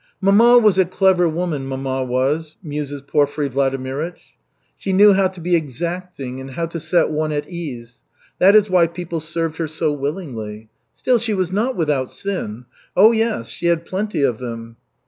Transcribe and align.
"Mamma 0.19 0.57
was 0.57 0.79
a 0.79 0.85
clever 0.85 1.29
woman, 1.29 1.67
mamma 1.67 2.03
was," 2.03 2.55
muses 2.63 3.03
Porfiry 3.03 3.49
Vladimirych. 3.49 4.17
"She 4.75 4.93
knew 4.93 5.13
how 5.13 5.27
to 5.27 5.39
be 5.39 5.55
exacting 5.55 6.39
and 6.39 6.49
how 6.49 6.65
to 6.65 6.79
set 6.79 7.11
one 7.11 7.31
at 7.31 7.47
ease 7.47 8.01
that 8.39 8.55
is 8.55 8.67
why 8.67 8.87
people 8.87 9.19
served 9.19 9.57
her 9.57 9.67
so 9.67 9.93
willingly. 9.93 10.69
Still 10.95 11.19
she 11.19 11.35
was 11.35 11.51
not 11.51 11.75
without 11.75 12.11
sins. 12.11 12.65
Oh, 12.97 13.11
yes, 13.11 13.47
she 13.49 13.67
had 13.67 13.85
plenty 13.85 14.23
of 14.23 14.39
them." 14.39 14.77